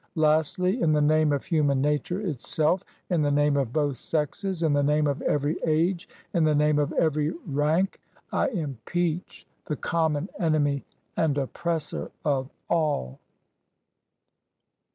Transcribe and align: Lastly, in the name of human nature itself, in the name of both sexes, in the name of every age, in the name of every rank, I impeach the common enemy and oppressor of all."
Lastly, 0.15 0.81
in 0.81 0.93
the 0.93 0.99
name 0.99 1.31
of 1.31 1.45
human 1.45 1.79
nature 1.79 2.21
itself, 2.21 2.83
in 3.11 3.21
the 3.21 3.29
name 3.29 3.55
of 3.55 3.71
both 3.71 3.97
sexes, 3.97 4.63
in 4.63 4.73
the 4.73 4.81
name 4.81 5.05
of 5.05 5.21
every 5.21 5.57
age, 5.63 6.09
in 6.33 6.43
the 6.43 6.55
name 6.55 6.79
of 6.79 6.91
every 6.93 7.29
rank, 7.45 8.01
I 8.31 8.47
impeach 8.49 9.45
the 9.67 9.75
common 9.75 10.27
enemy 10.39 10.83
and 11.15 11.37
oppressor 11.37 12.09
of 12.25 12.49
all." 12.67 13.19